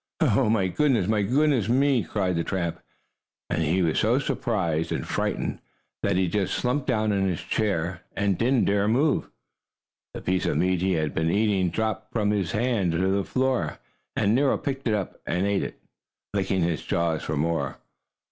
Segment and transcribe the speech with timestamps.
[0.19, 0.73] "Oh, my!
[0.79, 2.79] Oh, my goodness me!" cried the tramp,
[3.51, 5.59] and he was so surprised and frightened
[6.01, 9.29] that he just slumped down in his chair and didn't dare move.
[10.15, 13.77] The piece of meat he had been eating dropped from his hand to the floor,
[14.15, 15.79] and Nero picked it up and ate it,
[16.33, 17.77] licking his jaws for more.